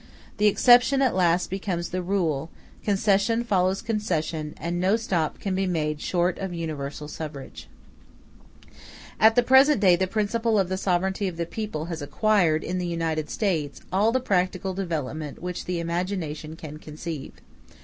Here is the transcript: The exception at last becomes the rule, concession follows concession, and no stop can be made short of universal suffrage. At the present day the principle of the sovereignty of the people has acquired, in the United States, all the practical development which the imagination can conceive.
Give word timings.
The 0.37 0.47
exception 0.47 1.03
at 1.03 1.13
last 1.13 1.51
becomes 1.51 1.89
the 1.89 2.01
rule, 2.01 2.49
concession 2.83 3.43
follows 3.43 3.83
concession, 3.83 4.55
and 4.57 4.79
no 4.79 4.95
stop 4.95 5.39
can 5.39 5.53
be 5.53 5.67
made 5.67 6.01
short 6.01 6.39
of 6.39 6.55
universal 6.55 7.07
suffrage. 7.07 7.67
At 9.19 9.35
the 9.35 9.43
present 9.43 9.79
day 9.79 9.95
the 9.95 10.07
principle 10.07 10.57
of 10.57 10.69
the 10.69 10.75
sovereignty 10.77 11.27
of 11.27 11.37
the 11.37 11.45
people 11.45 11.85
has 11.85 12.01
acquired, 12.01 12.63
in 12.63 12.79
the 12.79 12.87
United 12.87 13.29
States, 13.29 13.79
all 13.93 14.11
the 14.11 14.19
practical 14.19 14.73
development 14.73 15.39
which 15.39 15.65
the 15.65 15.79
imagination 15.79 16.55
can 16.55 16.77
conceive. 16.79 17.33